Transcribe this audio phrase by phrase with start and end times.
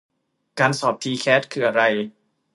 [0.59, 1.81] การสอบทีแคสคืออะไร